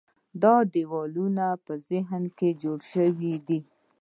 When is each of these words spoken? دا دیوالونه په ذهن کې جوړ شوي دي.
دا 0.43 0.55
دیوالونه 0.73 1.47
په 1.65 1.73
ذهن 1.89 2.23
کې 2.37 2.49
جوړ 2.61 2.79
شوي 2.91 3.33
دي. 3.47 3.59